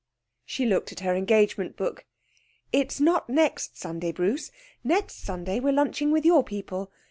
She 0.47 0.65
looked 0.65 0.91
at 0.91 1.01
her 1.01 1.13
engagement 1.15 1.77
book. 1.77 2.05
'It's 2.73 2.99
not 2.99 3.29
next 3.29 3.77
Sunday, 3.77 4.11
Bruce. 4.11 4.49
Next 4.83 5.23
Sunday 5.23 5.59
we're 5.59 5.73
lunching 5.73 6.09
with 6.09 6.25
your 6.25 6.43
people. 6.43 6.91